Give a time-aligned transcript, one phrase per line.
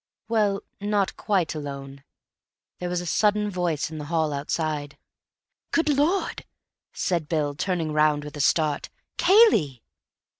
[0.27, 2.03] Well, not quite alone.
[2.79, 4.97] There was a sudden voice in the hall outside.
[5.69, 6.43] "Good Lord!"
[6.91, 9.83] said Bill, turning round with a start, "Cayley!"